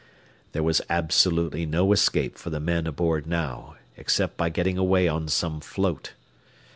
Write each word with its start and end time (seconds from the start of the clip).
There 0.53 0.63
was 0.63 0.81
absolutely 0.89 1.67
no 1.67 1.91
escape 1.91 2.35
for 2.39 2.49
the 2.49 2.59
men 2.59 2.87
aboard 2.87 3.27
now, 3.27 3.75
except 3.95 4.35
by 4.35 4.49
getting 4.49 4.79
away 4.79 5.07
on 5.07 5.27
some 5.27 5.59
float. 5.61 6.13